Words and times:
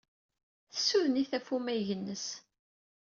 Tessuden-it 0.71 1.31
ɣef 1.37 1.47
umayeg-nnes. 1.55 2.25